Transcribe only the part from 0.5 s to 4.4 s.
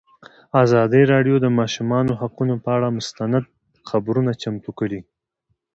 ازادي راډیو د د ماشومانو حقونه پر اړه مستند خپرونه